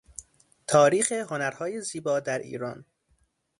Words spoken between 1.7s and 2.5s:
زیبا در